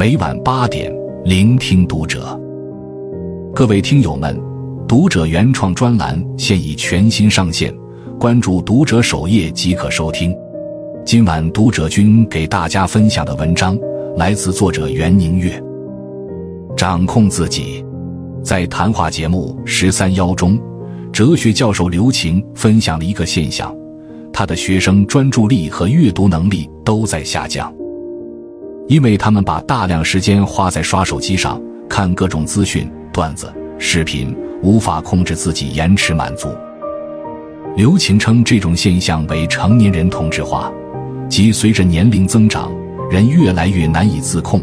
[0.00, 0.90] 每晚八点，
[1.26, 2.34] 聆听读者。
[3.54, 4.34] 各位听友们，
[4.88, 7.70] 读者原创专栏现已全新上线，
[8.18, 10.34] 关注读者首页即可收听。
[11.04, 13.78] 今晚读者君给大家分享的文章
[14.16, 15.62] 来自作者袁宁月。
[16.74, 17.84] 掌控自己，
[18.42, 20.58] 在谈话节目《十三邀》中，
[21.12, 23.70] 哲学教授刘擎分享了一个现象：
[24.32, 27.70] 他的学生专注力和阅读能力都在下降，
[28.90, 36.48] 因为他们把大量时间花在刷手机上，看各种资讯、段子、视频，无法控制自己延迟满足。
[37.76, 40.72] 刘擎称这种现象为成年人同质化，
[41.28, 42.68] 即随着年龄增长，
[43.08, 44.60] 人越来越难以自控。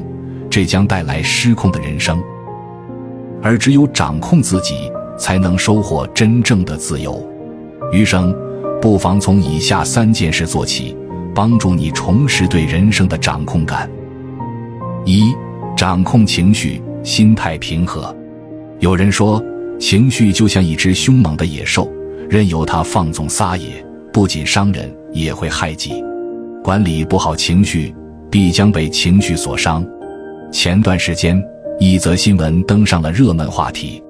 [0.49, 2.21] 这将带来失控的人生，
[3.41, 7.25] 而只有掌控自己，才能收获真正的自由。
[7.93, 8.35] 余生，
[8.81, 10.97] 不妨从以下三件事做起，
[11.33, 13.89] 帮助你重拾对人生的掌控感。
[15.07, 15.33] 一、
[15.73, 18.13] 掌控情绪，心态平和。
[18.79, 19.41] 有人说，
[19.79, 21.89] 情绪就像一只凶猛的野兽，
[22.29, 23.69] 任由它放纵撒野，
[24.11, 26.03] 不仅伤人，也会害己。
[26.61, 27.95] 管理不好情绪，
[28.29, 29.81] 必将被情绪所伤。
[30.51, 31.41] 前段时间，
[31.79, 34.03] 一则新闻登上了热门话题。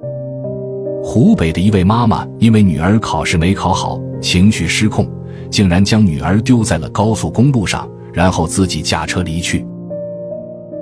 [1.04, 5.08] 湖北的一位妈妈因为女儿考试没考好，情绪失控，
[5.48, 9.64] 竟然将女儿丢在了高速公路上，然后自己驾车离去。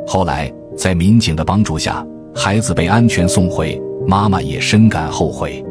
[0.07, 5.62] 后来，在民警的帮助下，孩子被安全送回，妈妈也深感后悔。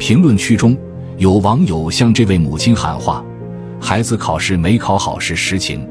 [0.00, 0.76] 评论区中
[1.16, 3.24] 有网友向这位母亲喊话
[3.80, 5.88] ：“孩子考试没考好是实情，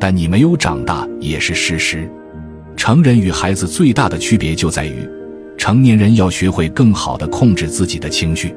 [0.00, 2.10] 但你没有长大也是事实。”
[2.74, 5.06] 成人与孩子最大的区别就在于，
[5.58, 8.54] 成年人要学会更好的控制自己的情绪，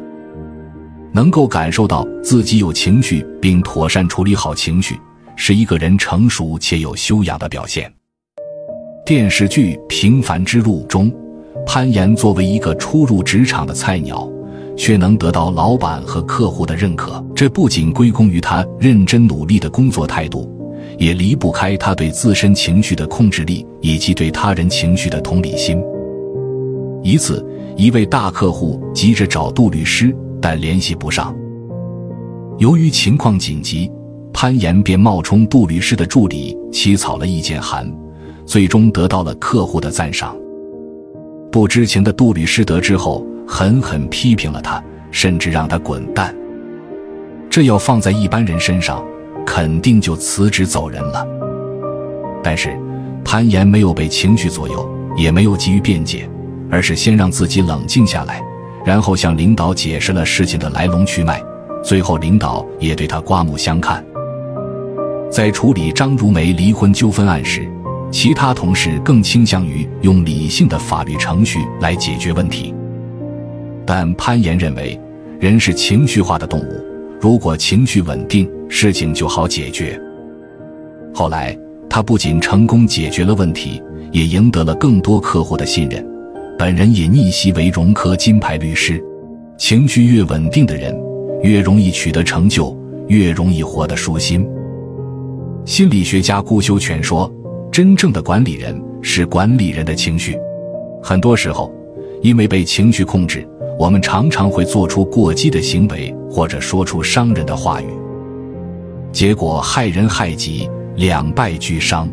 [1.12, 4.96] 能够感受到自己有情绪并妥善处理好情绪，
[5.36, 7.92] 是一个人成熟且有修养的表现。
[9.12, 11.12] 电视剧《平凡之路》中，
[11.66, 14.26] 潘岩作为一个初入职场的菜鸟，
[14.78, 20.50] 却能得到老板和客户的认可，这不仅归功于他认真努力的工作态度。
[20.98, 25.78] 也离不开他对自身情绪的控制力以及对他人情绪的同理心。
[27.04, 31.36] 一次，一位大客户急着找杜律师，但联系不上。
[32.60, 33.92] 由于情况紧急，
[34.32, 37.86] 潘岩便冒充杜律师的助理起草了意见函，
[38.52, 40.36] 最终得到了客户的赞赏。
[41.50, 46.36] 不知情的杜律师得知后，狠狠批评了他，甚至让他滚蛋。
[47.50, 49.02] 这要放在一般人身上。
[49.44, 51.26] 肯定就辞职走人了。
[52.44, 52.78] 但是，
[53.24, 56.30] 潘岩没有被情绪左右，也没有急于辩解，
[56.70, 58.44] 而是先让自己冷静下来，
[58.86, 61.42] 然后向领导解释了事情的来龙去脉。
[61.84, 64.06] 最后，领导也对他刮目相看。
[65.32, 67.66] 在处理张如梅离婚纠纷案时，
[68.12, 72.74] 其他同事更倾向于用理性的法律程序来解决问题，
[73.86, 75.00] 但潘岩认为，
[75.40, 76.86] 人是情绪化的动物。
[77.22, 80.00] 如果情绪稳定，事情就好解决。
[81.14, 81.58] 后来，
[81.90, 86.06] 他不仅成功解决了问题，也赢得了更多客户的信任，
[86.58, 89.02] 本人也逆袭为融科金牌律师。
[89.58, 90.94] 情绪越稳定的人，
[91.44, 92.76] 越容易取得成就，
[93.08, 94.46] 越容易活得舒心。
[95.64, 97.32] 心理学家顾修全说
[97.72, 100.38] ：“真正的管理人是管理人的情绪。
[101.02, 101.74] 很多时候，
[102.22, 103.48] 因为被情绪控制。”
[103.80, 107.88] 我们常常会做出过激的行为，或者说出伤人的话语，
[109.12, 112.08] 结果害人害己，两败俱伤。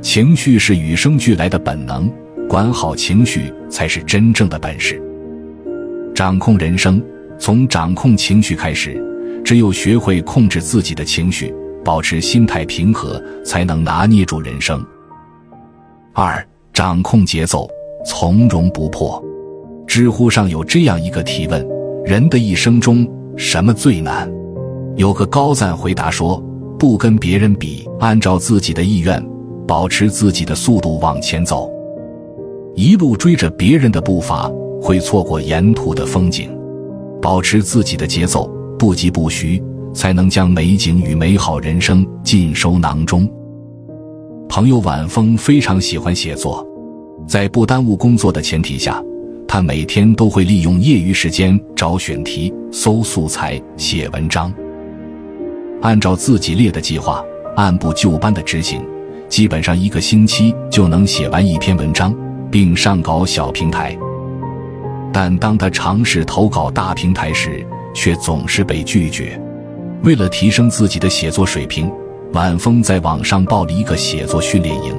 [0.00, 2.10] 情绪是与生俱来的本能，
[2.48, 5.00] 管好情绪才是真正的本事。
[6.12, 7.00] 掌控人生，
[7.38, 9.00] 从掌控情绪开始。
[9.44, 11.54] 只有学会控制自己的情绪，
[11.86, 14.84] 保持心态平和，才能拿捏住人生。
[16.12, 17.70] 二，掌控节奏，
[18.04, 19.24] 从容不迫。
[19.86, 21.64] 知乎上有这样一个提问：
[22.04, 24.28] 人的一生中什么最难？
[24.96, 26.42] 有个高赞回答说：
[26.76, 29.24] 不跟别人比，按照自己的意愿，
[29.64, 31.70] 保持自己的速度往前走。
[32.74, 34.50] 一路追着别人的步伐，
[34.82, 36.50] 会错过沿途的风景。
[37.22, 39.62] 保持自己的节奏，不疾不徐，
[39.96, 43.26] 才能将美景与美好人生尽收囊中。
[44.46, 46.64] 朋友晚风非常喜欢写作，
[47.26, 49.02] 在不耽误工作的前提下。
[49.48, 54.52] 他每天都会利用业余时间找选题、搜素材、写文章，
[55.80, 58.84] 按照自己列的计划，按部就班的执行，
[59.30, 62.14] 基本上一个星期就能写完一篇文章，
[62.50, 63.96] 并上稿小平台。
[65.10, 67.64] 但当他尝试投稿大平台时，
[67.94, 69.40] 却总是被拒绝。
[70.02, 71.90] 为了提升自己的写作水平，
[72.32, 74.94] 晚风在网上报了一个写作训练营。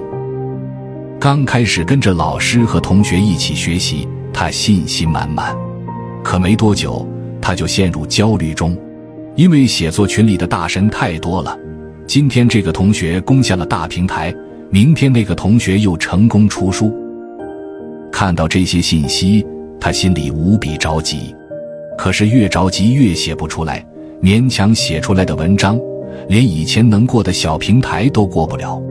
[1.19, 5.55] 刚开始跟着老师和同学一起学习，他信心满满。
[6.23, 7.07] 可没多久，
[7.41, 8.77] 他就陷入焦虑中，
[9.35, 11.57] 因为写作群里的大神太多了。
[12.05, 14.33] 今天这个同学攻下了大平台，
[14.69, 16.93] 明天那个同学又成功出书。
[18.11, 19.45] 看到这些信息，
[19.79, 21.33] 他心里无比着急。
[21.97, 23.83] 可是越着急越写不出来，
[24.21, 25.79] 勉强写出来的文章，
[26.27, 28.81] 连以前能过的小平台都过不了。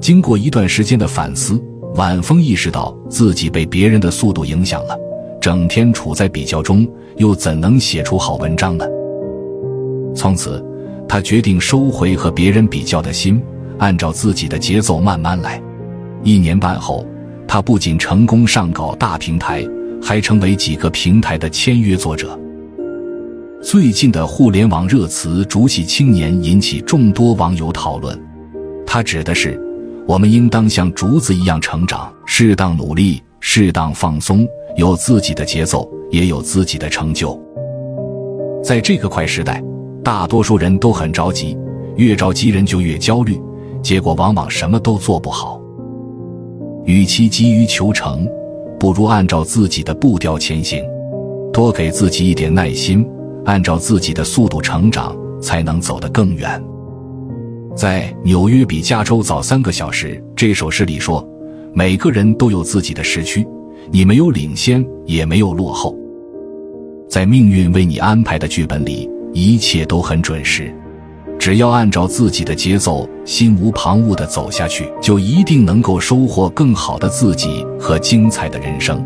[0.00, 1.60] 经过一段时间的反思，
[1.96, 4.96] 晚风意识到自己被别人的速度影响了，
[5.40, 6.86] 整天处在比较中，
[7.16, 8.84] 又怎能写出好文章呢？
[10.14, 10.64] 从此，
[11.08, 13.42] 他决定收回和别人比较的心，
[13.78, 15.60] 按照自己的节奏慢慢来。
[16.22, 17.04] 一年半后，
[17.48, 19.66] 他不仅成功上稿大平台，
[20.00, 22.38] 还成为几个平台的签约作者。
[23.62, 28.20] 最近的互联网热词“竹系青年”引起众多网友讨论，
[28.84, 29.58] 他指的是。
[30.08, 34.44] 我们应当像竹子一样成长，适当努力，适当放松，
[34.76, 37.40] 有自己的节奏，也有自己的成就。
[38.64, 39.62] 在这个快时代，
[40.02, 41.56] 大多数人都很着急，
[41.94, 43.40] 越着急人就越焦虑，
[43.80, 45.62] 结果往往什么都做不好。
[46.84, 48.28] 与其急于求成，
[48.76, 50.82] 不如按照自己的步调前行，
[51.52, 53.06] 多给自己一点耐心，
[53.44, 56.62] 按照自己的速度成长，才能走得更远。
[57.74, 60.22] 在纽约比加州早三个小时。
[60.36, 61.26] 这首诗里说
[61.72, 63.46] ：“每个人都有自己的时区，
[63.90, 65.96] 你没有领先，也没有落后。
[67.08, 70.74] 在命运为你安排的剧本里，一切都很准时。
[71.38, 79.04] 只要按照自己的节奏，心无旁骛地走下去，就一定能够收获更好的自己和精彩的人生。”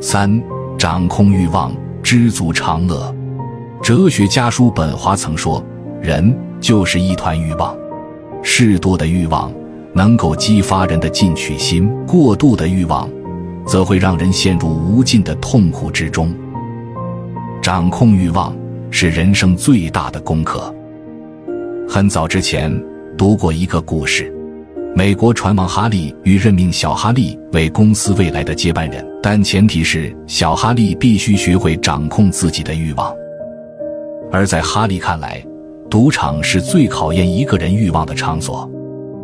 [0.00, 0.42] 三、
[0.78, 1.72] 掌控欲望，
[2.12, 3.10] 知足常乐。
[3.82, 5.64] 哲学家叔本华曾说
[6.02, 7.74] ：“人。”就是一团欲望，
[8.42, 9.50] 适度的欲望
[9.94, 13.08] 能够激发人的进取心，过度的欲望
[13.66, 16.30] 则会让人陷入无尽的痛苦之中。
[17.62, 18.54] 掌控欲望
[18.90, 20.72] 是人生最大的功课。
[21.88, 22.70] 很早之前
[23.16, 24.30] 读过一个故事：
[24.94, 33.10] 美国船王哈利欲任命小哈利为公司未来的接班人，但前提是小哈利必须学会掌控自己的欲望。
[34.30, 35.42] 而在哈利看来，
[35.88, 38.70] 赌场是最考验一个人欲望的场所。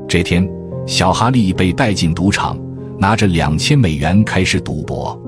[0.09, 0.49] 这天，
[0.87, 2.59] 小哈利被带进赌场，
[2.99, 5.21] 拿着两千美元开始赌博。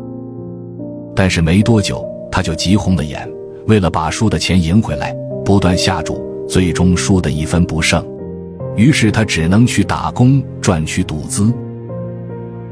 [1.14, 2.02] 但是没多久，
[2.32, 3.28] 他就急红了眼。
[3.66, 5.14] 为了把输的钱赢回来，
[5.44, 8.02] 不断下注，最终输得一分不剩。
[8.76, 11.52] 于是他只能去打工赚取赌资。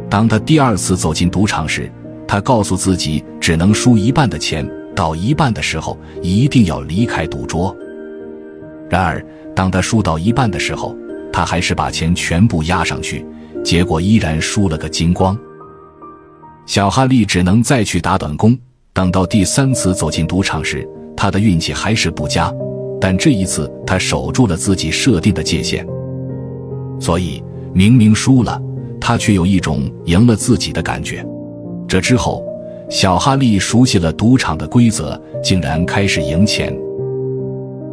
[0.09, 1.91] 当他第二次走进赌场时，
[2.27, 7.77] 他告诉自己，只能输一半的钱，到一半的时候一定要离开赌桌。
[8.89, 9.25] 然而，
[9.55, 10.97] 当他输到一半的时候，
[11.33, 13.27] 他还是把钱全部压上去，
[13.63, 15.39] 结果依然输了个精光。
[16.65, 18.59] 小哈利只能再去打短工。
[18.95, 22.53] 等到第三次走进赌场时，他的运气还是不佳，
[23.01, 25.87] 但这一次他守住了自己设定的界限。
[27.01, 27.43] 所以，
[27.73, 28.61] 明明输了，
[29.01, 31.25] 他却有一种赢了自己的感觉。
[31.87, 32.45] 这之后，
[32.91, 36.77] 小哈利熟悉了赌场的规则，竟然开始赢钱。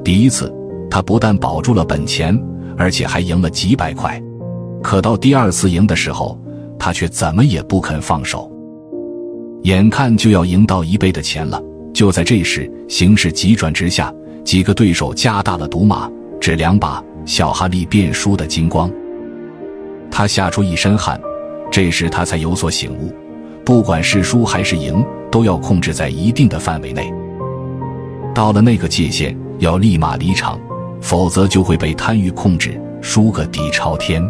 [0.04, 0.54] 第一次。
[0.88, 2.40] 他不但保住了本钱，
[2.78, 4.22] 而且还赢了几百块。
[4.82, 6.40] 可到第二次赢的时候，
[6.80, 8.50] 他却怎么也不肯放手。
[9.64, 11.62] 眼看就要赢到一倍的钱了，
[11.94, 14.14] 就在这时，形势急转直下，
[14.46, 16.10] 几个对手加大了赌码，
[16.40, 18.90] 只两把，小哈利便输得精光。
[20.12, 21.20] 他吓出一身汗，
[21.72, 23.12] 这时他才有所醒悟：
[23.66, 27.12] 不管是输还是赢，都要控制在一定的范围内。
[28.34, 30.58] 到了那个界限，要立马离场。
[31.02, 34.28] 否则就会被贪欲控制，输个底朝天。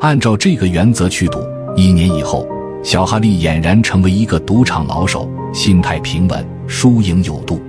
[0.00, 1.38] 按照这个原则去赌，
[1.76, 2.44] 一年以后，
[2.82, 7.60] 小哈利俨然成为一个赌场老手，心态平稳，输赢有度。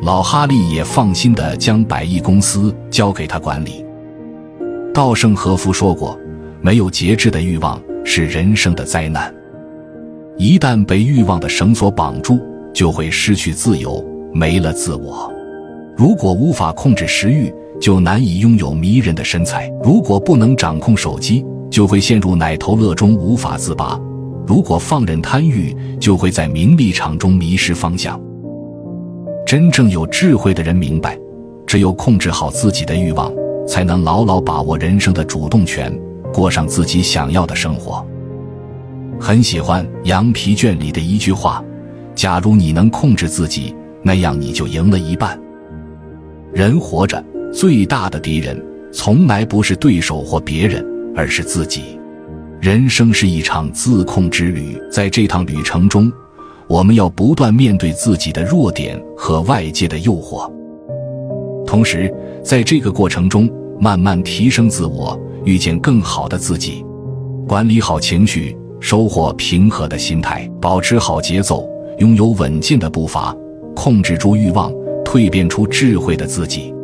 [0.00, 3.84] 老哈利也放心的将百亿公司交给他管理。
[4.94, 6.18] 稻盛和夫说过
[6.62, 9.32] ：“没有节制的欲望是人生的灾难。
[10.36, 12.40] 一旦被欲望的绳索绑住，
[12.72, 15.32] 就会失去自由，没了自我。”
[15.96, 24.00] 如果无法控制食欲，就难以拥有迷人的身材；如果不能掌控手机，就会陷入奶头乐中无法自拔；
[24.46, 28.20] 如果放任贪欲，就会在名利场中迷失方向。
[29.48, 31.18] 真正有智慧的人明白，
[31.66, 33.32] 只有控制好自己的欲望，
[33.66, 35.90] 才能牢牢把握人生的主动权，
[36.34, 38.06] 过上自己想要的生活。
[39.18, 41.64] 很喜欢《羊皮卷》里的一句话
[42.14, 45.40] ：“假如你能控制自己，那样你就赢了一半。”
[46.52, 48.62] 人活着最大的敌人，
[48.92, 50.84] 从来不是对手或别人，
[51.16, 51.98] 而是自己。
[52.60, 56.12] 人生是一场自控之旅，在这趟旅程中，
[56.68, 60.52] 我们要不断面对自己的弱点和外界的诱惑，
[61.66, 63.48] 同时在这个过程中
[63.80, 66.84] 慢慢提升自我，遇见更好的自己。
[67.48, 71.66] 管理好情绪，收获平和的心态，保持好节奏，
[71.98, 73.34] 拥有稳健的步伐，
[73.74, 74.70] 控制住欲望，
[75.04, 76.74] 蜕变出智慧的自己。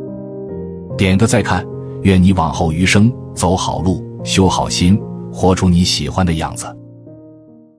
[0.96, 1.62] 点个再看，
[2.02, 4.98] 愿你往后余生走好路，修好心。
[5.30, 6.64] 活出你喜欢的样子。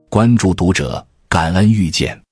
[0.10, 2.25] 关注读者，感恩遇见。